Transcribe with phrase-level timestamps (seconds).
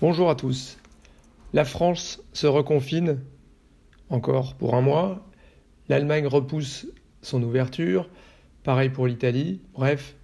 [0.00, 0.78] Bonjour à tous.
[1.52, 3.18] La France se reconfine
[4.08, 5.28] encore pour un mois.
[5.90, 6.86] L'Allemagne repousse
[7.20, 8.08] son ouverture.
[8.64, 9.60] Pareil pour l'Italie.
[9.74, 10.16] Bref,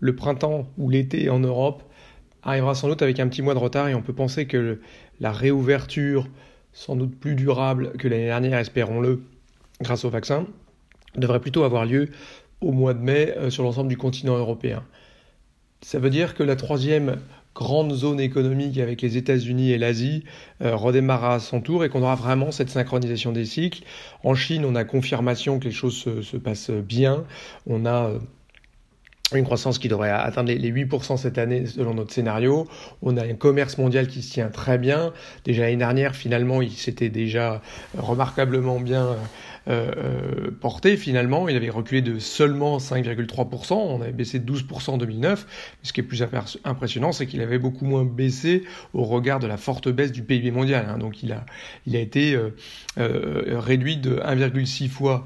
[0.00, 1.84] le printemps ou l'été en Europe
[2.42, 4.80] arrivera sans doute avec un petit mois de retard et on peut penser que
[5.20, 6.26] la réouverture,
[6.72, 9.22] sans doute plus durable que l'année dernière, espérons-le,
[9.80, 10.44] grâce au vaccin,
[11.14, 12.08] devrait plutôt avoir lieu
[12.60, 14.82] au mois de mai euh, sur l'ensemble du continent européen.
[15.84, 17.18] Ça veut dire que la troisième
[17.54, 20.24] grande zone économique avec les États-Unis et l'Asie
[20.62, 23.82] euh, redémarrera à son tour et qu'on aura vraiment cette synchronisation des cycles.
[24.22, 27.24] En Chine, on a confirmation que les choses se, passent bien.
[27.66, 28.18] On a euh,
[29.34, 32.66] une croissance qui devrait atteindre les 8% cette année selon notre scénario.
[33.02, 35.12] On a un commerce mondial qui se tient très bien.
[35.44, 37.60] Déjà l'année dernière, finalement, il s'était déjà
[37.98, 39.16] remarquablement bien
[39.66, 41.48] euh, euh, porté finalement.
[41.48, 45.46] Il avait reculé de seulement 5,3%, on avait baissé de 12% en 2009.
[45.48, 46.22] Mais ce qui est plus
[46.64, 50.50] impressionnant, c'est qu'il avait beaucoup moins baissé au regard de la forte baisse du PIB
[50.50, 50.86] mondial.
[50.88, 50.98] Hein.
[50.98, 51.46] Donc il a,
[51.86, 52.50] il a été euh,
[52.98, 55.24] euh réduit de 1,6 fois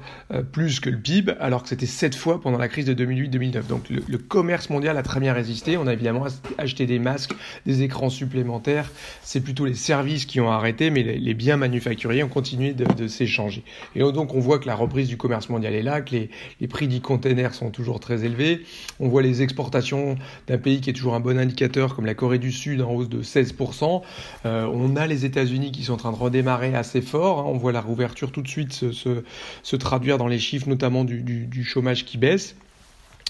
[0.51, 3.67] plus que le PIB, alors que c'était 7 fois pendant la crise de 2008-2009.
[3.67, 5.75] Donc le, commerce mondial a très bien résisté.
[5.77, 6.25] On a évidemment
[6.57, 7.33] acheté des masques,
[7.65, 8.89] des écrans supplémentaires.
[9.21, 12.85] C'est plutôt les services qui ont arrêté, mais les, les biens manufacturiers ont continué de,
[12.85, 13.63] de s'échanger.
[13.95, 16.87] Et donc on voit que la reprise du commerce mondial est là, que les, prix
[16.87, 18.61] du container sont toujours très élevés.
[18.99, 20.15] On voit les exportations
[20.47, 23.09] d'un pays qui est toujours un bon indicateur, comme la Corée du Sud, en hausse
[23.09, 24.01] de 16%.
[24.45, 27.39] Euh, on a les États-Unis qui sont en train de redémarrer assez fort.
[27.39, 27.45] Hein.
[27.47, 32.05] On voit la rouverture tout de suite se, traduire dans les chiffres, notamment du chômage
[32.05, 32.55] qui baisse.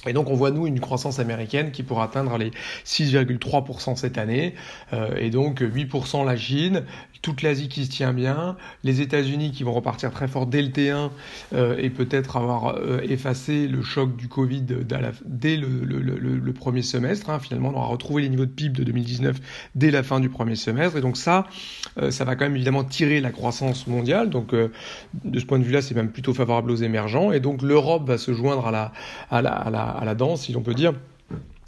[0.08, 2.52] Et donc on voit nous une croissance américaine qui pourra atteindre les
[2.86, 4.56] 6,3% cette année,
[4.94, 6.84] euh, et donc 8% la Chine,
[7.22, 8.56] toute l'Asie qui se tient bien,
[8.86, 11.10] les États-Unis qui vont repartir très fort dès le T1
[11.54, 14.64] euh, et peut-être avoir euh, effacé le choc du Covid
[15.26, 17.30] dès le, premier semestre.
[17.30, 17.40] Hein.
[17.40, 19.38] Finalement, on aura retrouvé les niveaux de PIB de 2019
[19.76, 21.46] dès la fin du premier semestre, et donc ça,
[22.10, 24.30] ça va quand même évidemment tirer la croissance mondiale.
[24.30, 28.08] Donc de ce point de vue-là, c'est même plutôt favorable aux émergents, et donc l'Europe
[28.08, 28.92] va se joindre à la,
[29.30, 30.94] à la, à la à la danse, si l'on peut dire.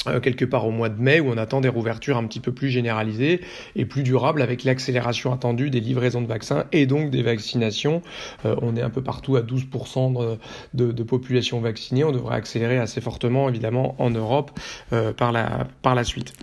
[0.08, 2.52] Euh, quelque part au mois de mai où on attend des rouvertures un petit peu
[2.52, 3.42] plus généralisées
[3.76, 8.02] et plus durables avec l'accélération attendue des livraisons de vaccins et donc des vaccinations.
[8.46, 10.38] Euh, on est un peu partout à 12%
[10.74, 12.04] de, population vaccinée.
[12.04, 14.52] On devrait accélérer assez fortement évidemment en Europe
[14.92, 16.34] euh, par la suite.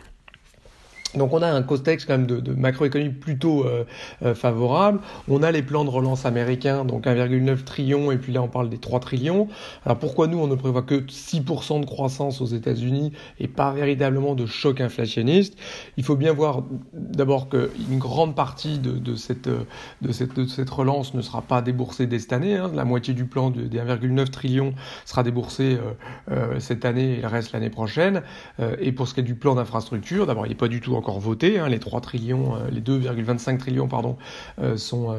[1.15, 3.85] Donc on a un contexte quand même de, macroéconomie plutôt euh,
[4.23, 5.01] euh, favorable.
[5.29, 8.69] On a les plans de relance américains, donc 1,9 trillion, et puis là on parle
[8.69, 9.49] des 3 trillions.
[9.87, 14.35] Alors pourquoi nous on ne prévoit que 6% de croissance aux États-Unis et pas véritablement
[14.35, 15.57] de choc inflationniste?
[15.97, 21.15] Il faut bien voir d'abord qu'une grande partie de, cette, de, cette, de cette relance
[21.15, 22.57] ne sera pas déboursée dès cette année.
[22.57, 22.71] Hein.
[22.75, 24.75] La moitié du plan de, des 1,9 trillions
[25.07, 25.79] sera déboursée
[26.31, 28.23] euh, cette année et le reste l'année prochaine.
[28.81, 31.19] et pour ce qui est du plan d'infrastructure, d'abord il n'est pas du tout encore
[31.20, 31.59] voté.
[31.59, 34.16] Hein, les 3 trillions, euh, les 2,25 trillions pardon,
[34.60, 35.16] euh, sont,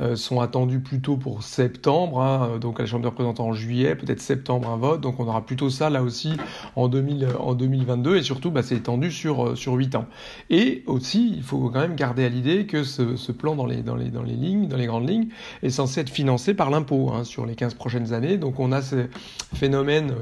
[0.00, 3.94] euh, sont attendus plutôt pour septembre, hein, donc à la Chambre des représentants en juillet,
[3.94, 5.00] peut-être septembre un vote.
[5.00, 6.32] Donc on aura plutôt ça là aussi
[6.74, 10.06] en, 2000, en 2022 et surtout bah, c'est étendu sur, sur 8 ans.
[10.48, 13.94] Et aussi, il faut quand même garder à l'idée que ce, plan dans les, dans,
[13.94, 15.28] les, dans les lignes, dans les grandes lignes,
[15.62, 18.38] est censé être financé par l'impôt hein, sur les 15 prochaines années.
[18.38, 19.06] Donc on a ce
[19.54, 20.12] phénomène,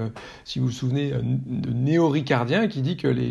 [0.45, 3.31] si vous vous souvenez, de néo-ricardien qui dit que les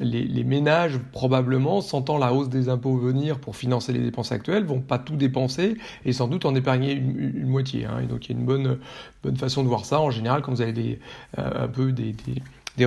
[0.00, 4.80] les, ménages, probablement, sentant la hausse des impôts venir pour financer les dépenses actuelles, vont
[4.80, 7.84] pas tout dépenser et sans doute en épargner une, moitié.
[7.84, 8.00] Hein.
[8.02, 8.78] Et donc il y a une bonne,
[9.36, 10.00] façon de voir ça.
[10.00, 10.98] En général, quand vous avez des,
[11.38, 12.14] euh, un peu des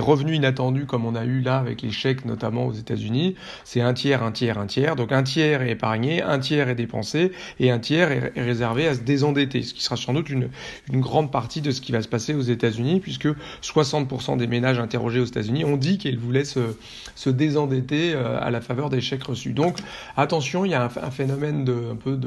[0.00, 3.94] revenus inattendus comme on a eu là avec les chèques notamment aux États-Unis, c'est un
[3.94, 4.96] tiers, un tiers, un tiers.
[4.96, 8.94] Donc un tiers est épargné, un tiers est dépensé et un tiers est, réservé à
[8.94, 10.48] se désendetter, ce qui sera sans doute une,
[10.92, 13.28] une grande partie de ce qui va se passer aux États-Unis puisque
[13.62, 16.76] 60% des ménages interrogés aux États-Unis ont dit qu'ils voulaient se,
[17.14, 19.52] se désendetter euh, à la faveur des chèques reçus.
[19.52, 19.78] Donc
[20.16, 22.18] attention, il y a un, phénomène de, un peu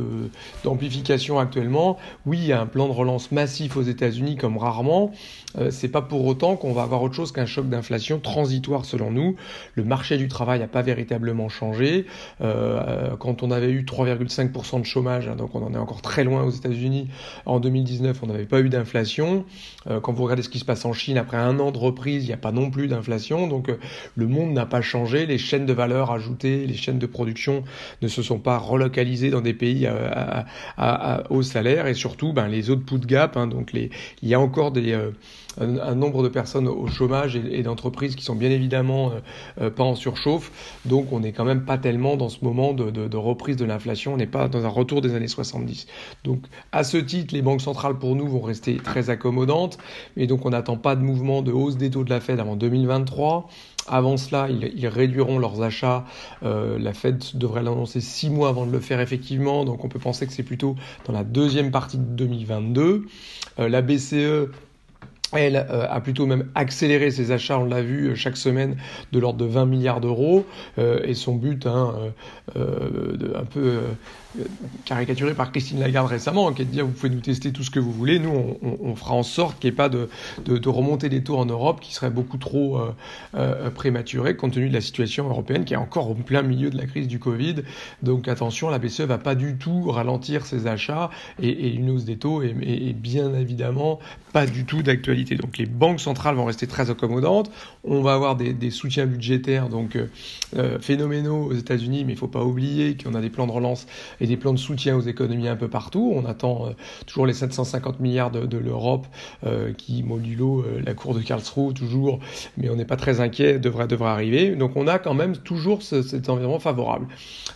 [0.64, 1.98] d'amplification actuellement.
[2.26, 5.12] Oui, il y a un plan de relance massif aux États-Unis comme rarement.
[5.58, 9.12] Euh, c'est pas pour autant qu'on va avoir autre chose qu'un choc d'inflation transitoire selon
[9.12, 9.36] nous.
[9.76, 12.06] Le marché du travail n'a pas véritablement changé.
[12.42, 16.26] Euh, quand on avait eu 3,5% de chômage, hein, donc on en est encore très
[16.26, 17.08] loin aux États-Unis,
[17.46, 19.46] en 2019, on n'avait pas eu d'inflation.
[19.88, 22.26] Euh, quand vous regardez ce qui se passe en Chine, après un an de reprise,
[22.26, 23.48] il n'y a pas non plus d'inflation.
[23.48, 23.78] Donc euh,
[24.16, 25.26] le monde n'a pas changé.
[25.26, 27.64] Les chaînes de valeur ajoutées, les chaînes de production
[28.02, 30.46] ne se sont pas relocalisées dans des pays à,
[30.78, 31.88] à, à, haut salaire.
[31.88, 33.90] Et surtout, ben, les output gap, hein, donc il
[34.28, 34.94] y a encore des,
[35.60, 39.12] un, un, nombre de personnes au chômage et d'entreprises qui sont bien évidemment
[39.76, 40.80] pas en surchauffe.
[40.86, 44.18] Donc on n'est quand même pas tellement dans ce moment de, reprise de l'inflation, on
[44.18, 45.88] n'est pas dans un retour des années 70.
[46.24, 46.40] Donc
[46.72, 49.78] à ce titre, les banques centrales pour nous vont rester très accommodantes,
[50.18, 52.56] mais donc on n'attend pas de mouvement de hausse des taux de la Fed avant
[52.56, 53.48] 2023.
[53.88, 56.06] Avant cela, ils, réduiront leurs achats.
[56.44, 60.00] Euh, la Fed devrait l'annoncer six mois avant de le faire effectivement, donc on peut
[60.00, 63.06] penser que c'est plutôt dans la deuxième partie de 2022.
[63.60, 64.50] Euh, la BCE
[65.44, 68.76] elle euh, a plutôt même accéléré ses achats, on l'a vu chaque semaine,
[69.12, 70.46] de l'ordre de 20 milliards d'euros.
[70.78, 71.94] et son but, hein,
[72.56, 73.80] un peu
[74.86, 77.72] caricaturé par Christine Lagarde récemment, qui est de dire vous pouvez nous tester tout ce
[77.72, 80.10] que vous voulez, nous on, fera en sorte qu'il n'y ait pas de,
[80.46, 82.94] de, remontée des taux en Europe qui serait beaucoup trop euh,
[83.36, 86.78] euh, prématurée compte tenu de la situation européenne qui est encore au plein milieu de
[86.78, 87.56] la crise du Covid.
[88.04, 91.10] Donc attention, la BCE va pas du tout ralentir ses achats
[91.42, 94.00] et, une hausse des taux est, bien évidemment
[94.34, 95.25] pas du tout d'actualité.
[95.34, 97.50] Donc les banques centrales vont rester très accommodantes.
[97.84, 99.98] On va avoir des, soutiens budgétaires donc
[100.56, 103.88] euh, phénoménaux aux États-Unis, mais il faut pas oublier qu'on a des plans de relance
[104.26, 106.14] des plans de soutien aux économies un peu partout.
[106.16, 106.70] On attend euh,
[107.06, 109.08] toujours les 750 milliards de, l'Europe
[109.46, 112.20] euh, qui, modulo euh, la cour de Karlsruhe toujours,
[112.58, 114.56] mais on n'est pas très inquiet, devrait, devrait arriver.
[114.56, 117.08] Donc on a quand même toujours cet environnement favorable.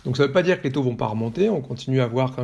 [0.04, 1.48] Donc ça ne veut pas dire que les taux vont pas remonter.
[1.48, 2.36] On continue à voir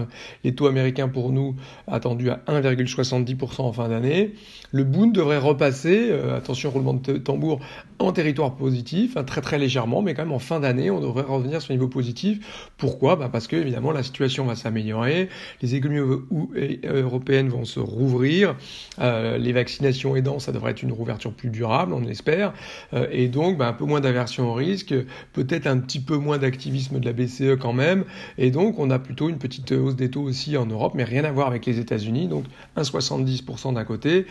[0.44, 1.54] les taux américains pour nous
[1.86, 4.34] attendus à 1,70% en fin d'année.
[4.72, 7.60] Le Bund devrait repasser, euh, attention roulement de tambour,
[7.98, 11.22] en territoire positif, hein, très très légèrement, mais quand même en fin d'année, on devrait
[11.22, 12.68] revenir sur un niveau positif.
[12.76, 13.16] Pourquoi?
[13.16, 15.28] Bah, parce que évidemment la situation va s'améliorer,
[15.62, 16.20] les économies
[16.56, 18.56] euh, européennes vont se rouvrir,
[19.00, 22.52] euh, les vaccinations aidant, ça devrait être une rouverture plus durable, on espère,
[23.10, 24.94] et donc bah, un peu moins d'aversion au risque,
[25.32, 28.04] peut-être un petit peu moins d'activisme de la BCE quand même,
[28.38, 31.24] et donc on a plutôt une petite hausse des taux aussi en Europe, mais rien
[31.24, 32.44] à voir avec les États-Unis, donc
[32.76, 34.26] 1,70% d'un côté,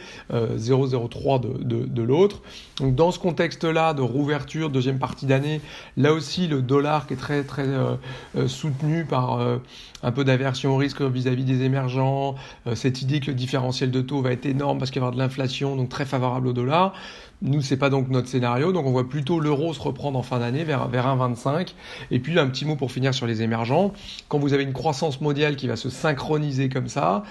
[0.72, 2.42] 0,03 de, l'autre.
[2.80, 5.62] Donc dans ce contexte-là de rouverture, deuxième partie d'année,
[5.98, 7.96] là aussi le dollar qui est très très euh,
[8.38, 9.58] euh, soutenu par euh,
[10.04, 12.36] un peu d'aversion au risque vis-à-vis des émergents,
[12.76, 15.16] cette idée que le différentiel de taux va être énorme parce qu'il va y avoir
[15.16, 16.94] de l'inflation, donc très favorable au dollar.
[17.42, 20.40] Nous, c'est pas donc notre scénario, donc on voit plutôt l'euro se reprendre en fin
[20.40, 21.74] d'année vers, vers 1,25.
[22.12, 23.94] Et puis un petit mot pour finir sur les émergents.
[24.28, 27.24] Quand vous avez une croissance mondiale qui va se synchroniser comme ça,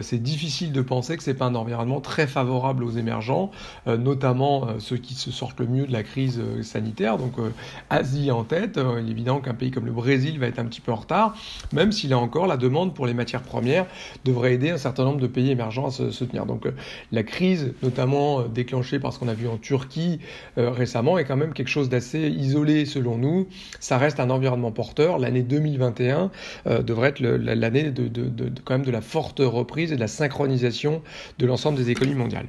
[0.00, 3.50] c'est difficile de penser que c'est pas un environnement très favorable aux émergents,
[3.86, 7.18] notamment ceux qui se sortent le mieux de la crise euh, sanitaire.
[7.18, 7.50] Donc euh,
[7.90, 10.64] Asie en tête, euh, il est évident qu'un pays comme le Brésil va être un
[10.64, 11.34] petit peu en retard,
[11.72, 13.86] même s'il a encore la demande pour les matières premières
[14.24, 16.46] devrait aider un certain nombre de pays émergents à se, tenir.
[16.46, 16.66] Donc
[17.10, 20.20] la crise, notamment déclenchée par ce qu'on a vu en Turquie
[20.56, 23.48] récemment, est quand même quelque chose d'assez isolé selon nous.
[23.80, 25.18] Ça reste un environnement porteur.
[25.18, 26.30] L'année 2021
[26.82, 31.02] devrait être l'année de, de, quand même de la forte reprise et de la synchronisation
[31.38, 32.46] de l'ensemble des économies mondiales.